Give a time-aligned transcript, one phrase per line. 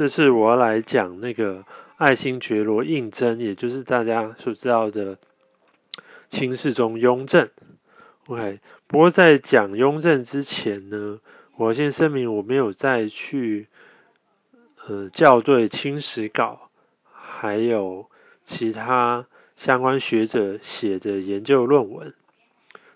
[0.00, 1.62] 这次我要来讲那个
[1.98, 5.18] 爱新觉罗胤禛，也就是大家所知道的
[6.30, 7.50] 清世宗雍正。
[8.26, 11.20] OK，不过在讲雍正之前呢，
[11.58, 13.66] 我先声明我没有再去
[14.86, 16.70] 呃校对清史稿，
[17.12, 18.08] 还有
[18.42, 22.14] 其他相关学者写的研究论文。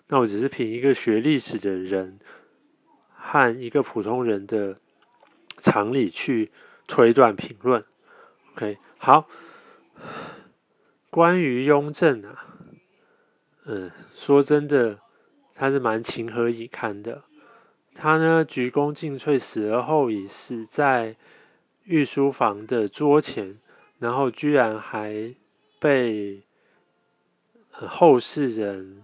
[0.07, 2.17] 那我只是凭一个学历史的人
[3.13, 4.77] 和一个普通人的
[5.59, 6.49] 常理去。
[6.87, 7.83] 推断评论
[8.53, 9.27] ，OK，好。
[11.09, 12.45] 关于雍正啊，
[13.63, 14.99] 嗯，说真的，
[15.55, 17.23] 他是蛮情何以堪的。
[17.93, 21.15] 他呢，鞠躬尽瘁，死而后已，死在
[21.85, 23.57] 御书房的桌前，
[23.99, 25.33] 然后居然还
[25.79, 26.43] 被
[27.71, 29.03] 后世人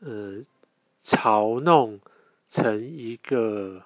[0.00, 0.42] 呃
[1.04, 2.00] 嘲弄
[2.48, 3.82] 成一个。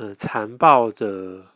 [0.00, 1.46] 呃，残暴的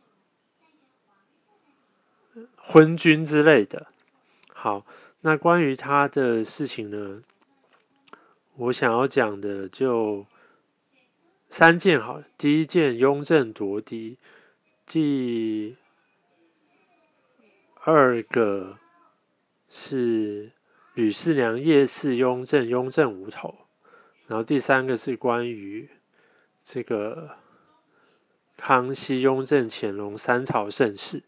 [2.57, 3.87] 昏君之类的。
[4.53, 4.85] 好，
[5.21, 7.23] 那关于他的事情呢，
[8.57, 10.27] 我想要讲的就
[11.51, 12.01] 三件。
[12.01, 14.17] 好，第一件，雍正夺嫡；
[14.87, 15.77] 第
[17.85, 18.77] 二个
[19.69, 20.51] 是
[20.95, 23.55] 吕四娘夜视雍正，雍正无头；
[24.27, 25.89] 然后第三个是关于
[26.65, 27.37] 这个。
[28.57, 31.23] 康熙、雍正、乾隆三朝盛世。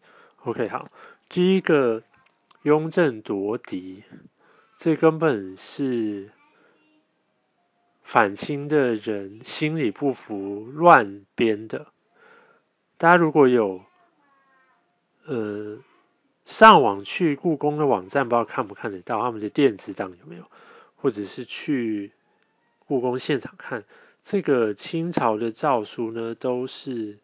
[0.45, 0.89] OK，好，
[1.29, 2.03] 第一个
[2.63, 4.05] 雍正夺嫡，
[4.77, 6.31] 这根本是
[8.03, 11.87] 反清的人心里不服乱编的。
[12.97, 13.83] 大家如果有
[15.27, 15.79] 呃
[16.45, 20.45] 上网去故宫的网站，不知道看不看得到他们的电子档有没有，
[20.97, 22.13] 或者是去
[22.87, 23.85] 故宫现场看。
[24.25, 27.19] 这个清朝的诏书呢，都是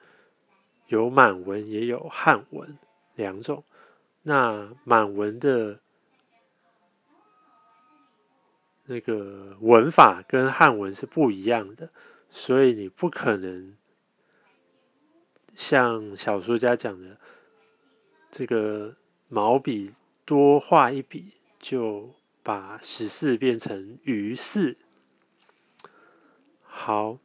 [0.88, 2.78] 有满文也有汉文
[3.14, 3.64] 两种。
[4.22, 5.80] 那满文的
[8.84, 11.88] 那个文法跟汉文是不一样的，
[12.28, 13.74] 所以你不可能
[15.54, 17.16] 像小说家讲的，
[18.30, 18.94] 这个
[19.28, 19.94] 毛笔
[20.26, 22.10] 多画一笔就
[22.42, 24.76] 把十四变成余四。
[26.82, 27.18] 好，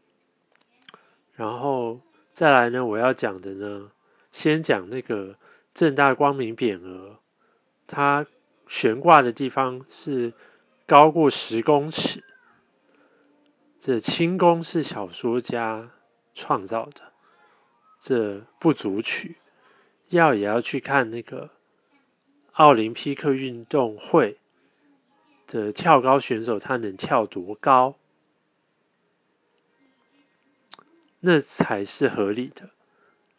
[1.36, 2.02] 然后
[2.34, 2.86] 再来呢？
[2.86, 3.90] 我要讲的呢，
[4.34, 5.38] 先讲那个
[5.74, 7.20] 正大光明匾额，
[7.88, 8.28] 它
[8.68, 10.34] 悬挂的地方是
[10.86, 12.22] 高过十公尺。
[13.80, 15.90] 这清宫是小说家
[16.34, 17.14] 创造的，
[18.02, 19.38] 这不足取。
[20.10, 21.50] 要也要去看那个
[22.52, 24.38] 奥林匹克运动会
[25.48, 27.96] 的跳高选手，他能跳多高？
[31.28, 32.70] 那才是合理的，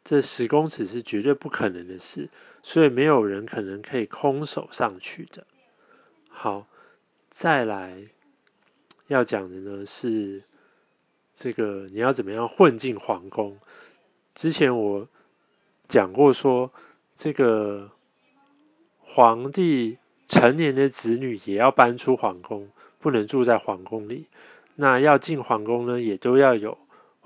[0.02, 2.28] 这十公尺是绝对不可能的事，
[2.60, 5.46] 所以没有人可能可以空手上去的。
[6.28, 6.66] 好，
[7.30, 8.08] 再来
[9.06, 10.42] 要讲的呢是
[11.32, 13.56] 这个你要怎么样混进皇宫？
[14.34, 15.08] 之前我
[15.86, 16.72] 讲过说，
[17.16, 17.92] 这个
[18.98, 22.68] 皇帝成年的子女也要搬出皇宫，
[22.98, 24.26] 不能住在皇宫里。
[24.74, 26.76] 那要进皇宫呢，也都要有。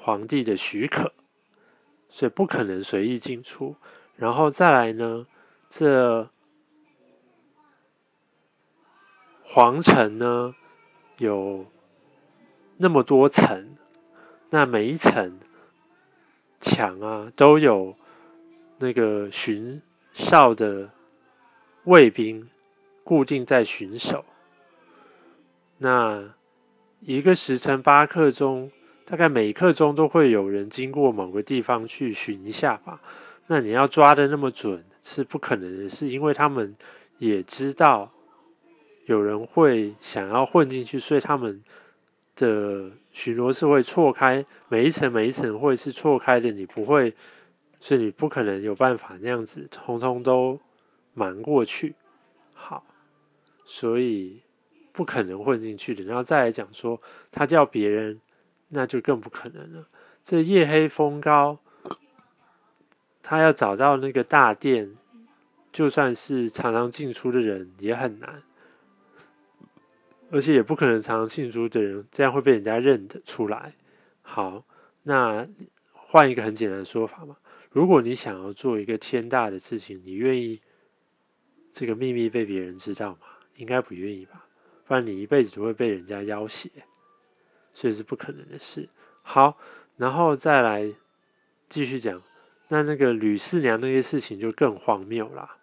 [0.02, 1.12] 皇帝的许可，
[2.08, 3.76] 所以不可能随意进出。
[4.16, 5.26] 然后再来呢，
[5.68, 6.30] 这
[9.42, 10.54] 皇城呢
[11.18, 11.66] 有
[12.78, 13.76] 那么多层，
[14.48, 15.38] 那每一层
[16.62, 17.94] 墙啊都有
[18.78, 19.82] 那个巡
[20.14, 20.88] 哨的
[21.84, 22.48] 卫兵
[23.04, 24.24] 固定在巡守。
[25.76, 26.32] 那
[27.00, 28.72] 一个时辰八刻钟。
[29.10, 33.02] 大概每一刻钟都会有人经过某个地方去巡一下吧。
[33.48, 36.76] 那你要抓的那么准是不可能的，是因为他们
[37.18, 38.12] 也知道
[39.06, 41.64] 有人会想要混进去，所以他们
[42.36, 47.14] 的巡逻是会错开每一层每一层会是错开的，你不会，
[47.80, 50.60] 所以你不可能有办法那样子通通都
[51.14, 51.96] 瞒过去。
[52.54, 52.84] 好，
[53.64, 54.40] 所以
[54.92, 56.04] 不可能混进去的。
[56.04, 57.02] 然后再来讲说，
[57.32, 58.20] 他叫别人。
[58.70, 59.86] 那就更不可能了。
[60.24, 61.58] 这夜黑风高，
[63.22, 64.96] 他要找到那个大殿，
[65.72, 68.42] 就算是常常进出的人也很难，
[70.30, 73.74] 而且也不可能常常进出的人，这样会被人家认得出来。
[74.22, 74.64] 好，
[75.02, 75.46] 那
[75.92, 77.36] 换一个很简单的说法嘛，
[77.70, 80.60] 如果你想要做一个天大的事情，你愿意
[81.72, 83.18] 这个秘密被别人知道吗？
[83.56, 84.46] 应该不愿意吧，
[84.86, 86.70] 不然你一辈子都会被人家要挟。
[87.74, 88.88] 所以是不可能的事。
[89.22, 89.56] 好，
[89.96, 90.92] 然后再来
[91.68, 92.22] 继续讲
[92.68, 95.56] 那那个吕四娘那些事情就更荒谬啦。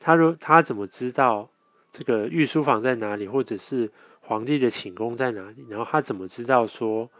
[0.00, 1.50] 他如他怎么知道
[1.90, 3.90] 这个御书房在哪里，或者是
[4.20, 5.66] 皇帝的寝宫在哪里？
[5.68, 7.10] 然后他怎么知道说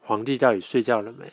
[0.00, 1.32] 皇帝到底睡觉了没？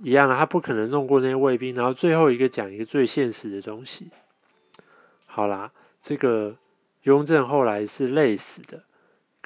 [0.00, 1.74] 一样的，他不可能弄过那些卫兵。
[1.74, 4.10] 然后最后一个讲一个最现实的东西。
[5.26, 5.72] 好啦，
[6.02, 6.56] 这个
[7.02, 8.84] 雍正后来是累死的，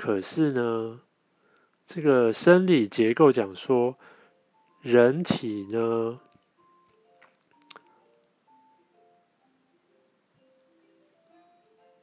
[0.03, 1.01] 可是呢，
[1.87, 3.97] 这个生理结构讲说，
[4.81, 6.19] 人体呢。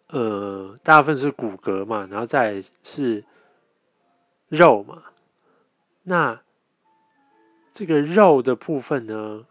[0.08, 3.26] 呃，大部分是骨骼嘛，然后再是
[4.48, 5.04] 肉嘛。
[6.04, 6.42] 那
[7.74, 9.46] 这个肉的部分呢，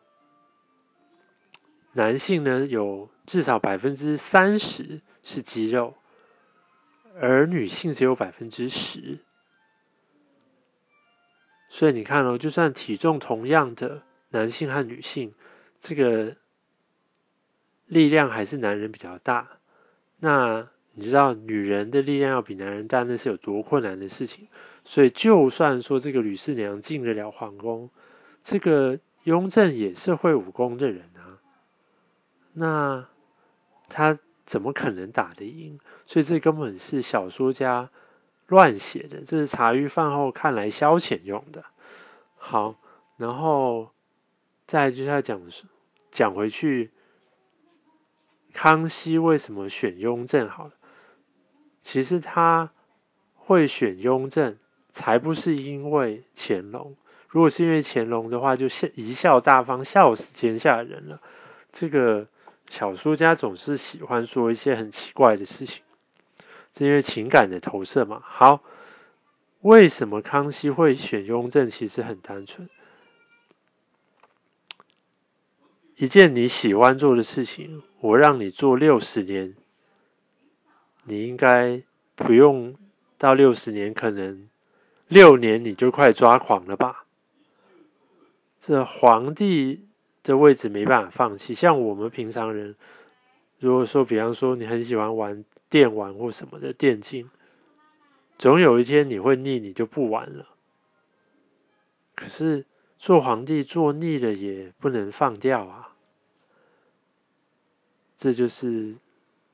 [1.92, 5.92] 男性呢有至少百分之三十是肌肉，
[7.20, 9.18] 而女性只有百分之十。
[11.68, 15.34] 所以你看哦，就算体重同样的男性和女性，
[15.80, 16.36] 这个
[17.86, 19.48] 力量还是男人比较大。
[20.18, 24.48] 那你知道女人的力量要比男人大，那是有多困难的事情。
[24.84, 27.90] 所以，就算说这个吕四娘进得了皇宫，
[28.42, 31.38] 这个雍正也是会武功的人啊，
[32.54, 33.06] 那
[33.90, 34.18] 他
[34.48, 35.78] 怎么可能打得赢？
[36.06, 37.90] 所以这根本是小说家
[38.46, 41.66] 乱写的，这是茶余饭后看来消遣用的。
[42.38, 42.76] 好，
[43.18, 43.90] 然后
[44.66, 45.38] 再就是要讲
[46.10, 46.90] 讲回去。
[48.54, 50.48] 康熙为什么选雍正？
[50.48, 50.72] 好了，
[51.82, 52.70] 其实他
[53.34, 54.56] 会选雍正，
[54.90, 56.96] 才不是因为乾隆。
[57.28, 61.20] 如果是因为乾隆的话，就笑贻笑大方，笑死天下人了。
[61.70, 62.26] 这个
[62.68, 65.82] 小说家总是喜欢说一些很奇怪的事情，
[66.76, 68.22] 是因为情感的投射嘛。
[68.24, 68.62] 好，
[69.62, 71.68] 为什么康熙会选雍正？
[71.68, 72.68] 其实很单纯。
[75.96, 79.56] 一件你喜欢做的事情，我让你做六十年，
[81.04, 81.82] 你应该
[82.14, 82.76] 不用
[83.16, 84.48] 到六十年，可能
[85.08, 87.06] 六年你就快抓狂了吧？
[88.60, 89.87] 这皇帝
[90.28, 91.54] 的位置没办法放弃。
[91.54, 92.76] 像我们平常人，
[93.58, 97.30] 如果说，比方说你很喜欢玩电玩或什么的电竞，
[98.36, 100.46] 总有一天你会腻，你就不玩了。
[102.14, 102.66] 可是
[102.98, 105.94] 做皇帝做腻了，也不能放掉啊。
[108.18, 108.96] 这就是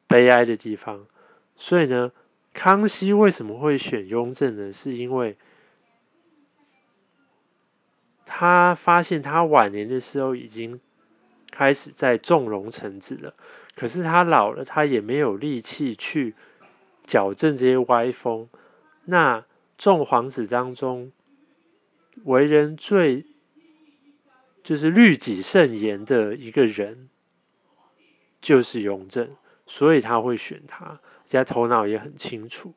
[0.08, 1.06] 悲哀的地方，
[1.54, 2.10] 所以呢，
[2.52, 4.72] 康熙为什么会选雍正呢？
[4.72, 5.36] 是因为
[8.36, 10.81] 他发现他晚年的时候已经
[11.52, 13.32] 开始在纵容臣子了，
[13.76, 16.34] 可是他老了，他也没有力气去
[17.06, 18.48] 矫正这些歪风。
[19.04, 19.44] 那
[19.78, 21.12] 众皇子当中，
[22.25, 23.25] 为人最
[24.64, 27.08] 就是律己慎言的一个人。
[28.40, 29.31] 就是雍正，
[29.64, 32.75] 所以他会选他，家头脑也很清楚。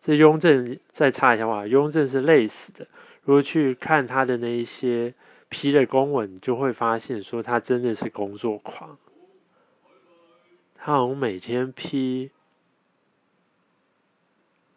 [0.00, 2.86] 这雍正再插一下话，雍正是累死的。
[3.24, 5.14] 如果去看他的那一些
[5.48, 8.98] 批的公文，就会发现说他真的是工作狂。
[10.76, 12.30] 他好像每天批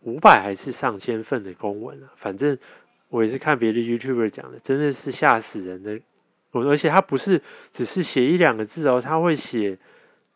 [0.02, 2.58] 五百还是上千份的公文啊，反正
[3.08, 6.02] 我也是看别的 YouTuber 讲的，真的是吓死人的。
[6.52, 9.80] 我而且他不是只是写一两个字哦，他会写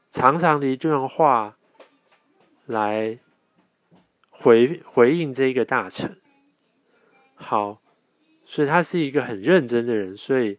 [0.10, 1.58] 长长的一段话
[2.66, 3.20] 来
[4.30, 6.18] 回回应这个大臣。
[7.36, 7.82] 好，
[8.48, 10.58] 所以他是一个很认真的人，所以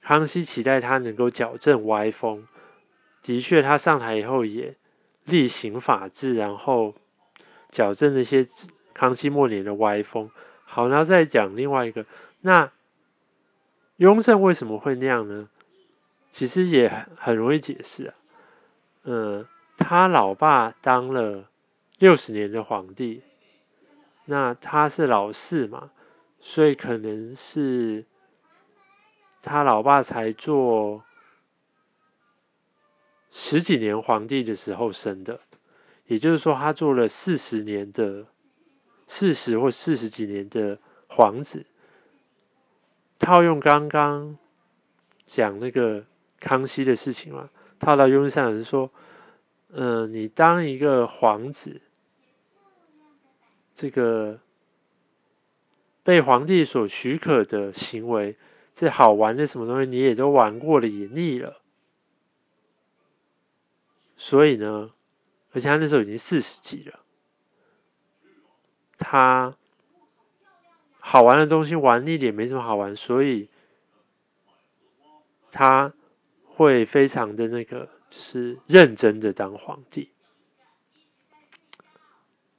[0.00, 2.48] 康熙期待他能够矫正歪风。
[3.22, 4.74] 的确，他上台以后也
[5.24, 6.94] 厉行法治，然后
[7.70, 8.46] 矫正那些
[8.94, 10.30] 康熙末年的歪风。
[10.64, 12.06] 好，然后再讲另外一个
[12.40, 12.70] 那。
[13.98, 15.48] 雍正为什么会那样呢？
[16.32, 18.14] 其实也很容易解释啊。
[19.04, 21.44] 嗯，他老爸当了
[21.98, 23.22] 六十年的皇帝，
[24.24, 25.90] 那他是老四嘛，
[26.44, 28.04] 所以可能是
[29.40, 31.04] 他老爸才做
[33.30, 35.40] 十几年皇帝的时候生的，
[36.06, 38.26] 也就是说，他做了四十年的
[39.06, 41.64] 四十或四十几年的皇子。
[43.18, 44.36] 套用刚刚
[45.24, 46.04] 讲那个
[46.40, 48.90] 康熙的事情嘛，套到雍正上是说，
[49.70, 51.80] 嗯，你当一个皇子，
[53.76, 54.40] 这个
[56.02, 58.36] 被皇帝所许可的行为，
[58.74, 61.60] 这好玩的什么东西你也都玩过了，也腻了，
[64.16, 64.92] 所以呢，
[65.52, 67.00] 而且他那时候已经四十几了，
[68.98, 69.56] 他。
[71.04, 73.48] 好玩的东西玩腻点没什么好玩，所以
[75.50, 75.92] 他
[76.44, 80.12] 会非常的那个就是认真的当皇帝。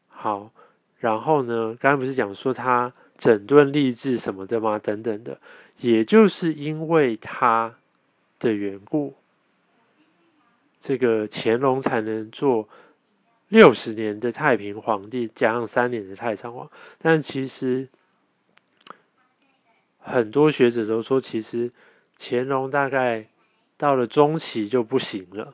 [0.09, 0.51] 好，
[0.97, 4.79] 然后呢，刚才不是讲说他整顿吏治什么的吗？
[4.79, 5.39] 等等的，
[5.79, 7.75] 也就是因为他
[8.39, 9.15] 的缘故，
[10.79, 12.67] 这个乾隆才能做。
[13.49, 17.87] 六十年的太平皇帝加上三年的太上皇，但其实
[19.99, 21.71] 很多学者都说，其实
[22.17, 23.27] 乾隆大概
[23.77, 25.53] 到了中期就不行了，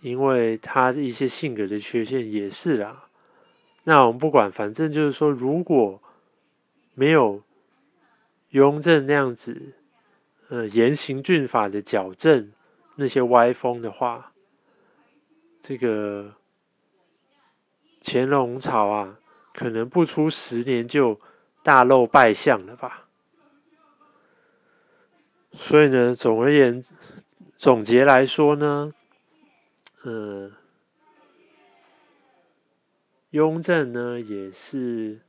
[0.00, 3.04] 因为他一些性格的缺陷也是啦。
[3.84, 6.00] 那我们不管，反正就是说，如果
[6.94, 7.42] 没有
[8.50, 9.74] 雍正那样子，
[10.48, 12.52] 呃，严刑峻法的矫正
[12.96, 14.32] 那些歪风的话。
[15.64, 16.34] 这个
[18.02, 19.18] 乾隆朝啊，
[19.54, 21.20] 可能不出十年就
[21.62, 23.06] 大露败相了吧？
[25.52, 26.82] 所以呢，总而言
[27.56, 28.92] 总结来说呢，
[30.02, 30.50] 嗯，
[33.32, 35.20] 雍正呢也是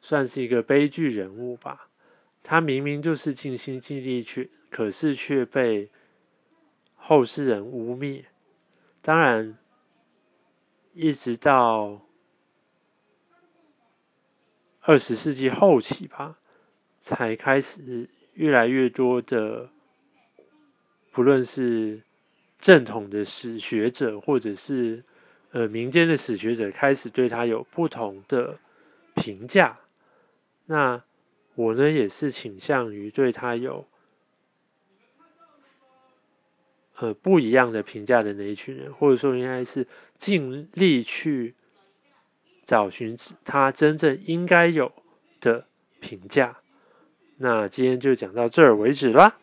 [0.00, 1.88] 算是一个悲剧人物吧。
[2.42, 5.88] 他明明就是尽心尽力去，可是却被
[6.96, 8.24] 后世人污蔑。
[9.00, 9.56] 当然，
[10.92, 12.02] 一直到
[14.80, 16.38] 二十世纪后期吧，
[16.98, 19.70] 才开始越来越多的，
[21.12, 22.02] 不论是
[22.58, 25.04] 正统的史学者，或者是
[25.52, 28.58] 呃民间的史学者，开始对他有不同的
[29.14, 29.78] 评价。
[30.66, 31.02] 那
[31.54, 33.86] 我呢，也是倾向于对他有。
[36.98, 41.54] 呃，不一样的评价的那一群人，或者说应该是尽力去
[42.64, 44.92] 找寻他真正应该有
[45.40, 45.66] 的
[45.98, 46.58] 评价。
[47.38, 49.36] 那今天就讲到这儿为止啦。